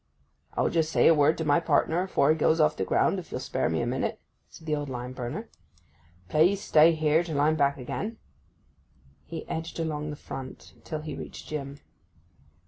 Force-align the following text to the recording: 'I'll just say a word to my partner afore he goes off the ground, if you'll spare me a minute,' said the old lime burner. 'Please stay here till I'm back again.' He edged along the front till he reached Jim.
'I'll 0.55 0.69
just 0.71 0.91
say 0.91 1.05
a 1.07 1.13
word 1.13 1.37
to 1.37 1.45
my 1.45 1.59
partner 1.59 2.01
afore 2.01 2.31
he 2.31 2.35
goes 2.35 2.59
off 2.59 2.75
the 2.75 2.83
ground, 2.83 3.19
if 3.19 3.29
you'll 3.29 3.39
spare 3.39 3.69
me 3.69 3.81
a 3.81 3.85
minute,' 3.85 4.19
said 4.49 4.65
the 4.65 4.75
old 4.75 4.89
lime 4.89 5.13
burner. 5.13 5.47
'Please 6.27 6.59
stay 6.59 6.93
here 6.93 7.23
till 7.23 7.39
I'm 7.39 7.55
back 7.55 7.77
again.' 7.77 8.17
He 9.25 9.47
edged 9.47 9.79
along 9.79 10.09
the 10.09 10.15
front 10.15 10.73
till 10.83 11.01
he 11.01 11.13
reached 11.13 11.47
Jim. 11.47 11.81